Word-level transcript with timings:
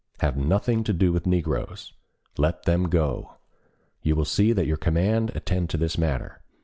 Have 0.21 0.35
nothing 0.35 0.83
to 0.85 0.93
do 0.93 1.13
with 1.13 1.27
negroes. 1.27 1.93
Let 2.35 2.63
them 2.63 2.89
go. 2.89 3.35
You 4.01 4.15
will 4.15 4.25
see 4.25 4.51
that 4.51 4.65
your 4.65 4.77
command 4.77 5.31
attend 5.35 5.69
to 5.69 5.77
this 5.77 5.95
matter. 5.95 6.41